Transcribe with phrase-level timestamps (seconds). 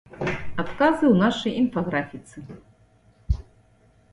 [0.61, 3.45] Адказы ў нашай інфаграфіцы.